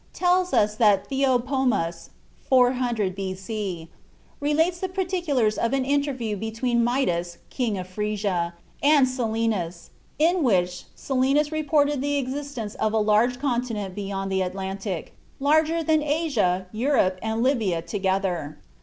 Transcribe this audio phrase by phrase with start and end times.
[0.13, 2.09] tells us that Theopompus
[2.49, 3.87] (400 B.C.)
[4.39, 10.85] related the particulars of an interview between Midas, King of Phrygia, and Silenus, in which
[10.95, 17.19] Silenus reported the existence of a great continent beyond the Atlantic, "larger than Asia, Europe,
[17.21, 18.57] and Libya together."